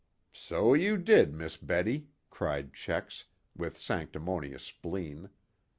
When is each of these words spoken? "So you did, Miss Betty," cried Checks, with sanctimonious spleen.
"So 0.33 0.73
you 0.73 0.97
did, 0.97 1.31
Miss 1.31 1.57
Betty," 1.57 2.07
cried 2.31 2.73
Checks, 2.73 3.25
with 3.55 3.77
sanctimonious 3.77 4.63
spleen. 4.63 5.29